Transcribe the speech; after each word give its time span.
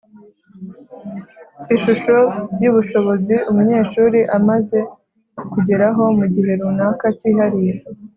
ishusho 1.75 2.17
y’ubushobozi 2.61 3.35
umunyeshuri 3.49 4.19
amaze 4.37 4.77
kugeraho 5.51 6.03
mu 6.17 6.25
gihe 6.33 6.51
runaka 6.59 7.05
kihariye 7.19 7.73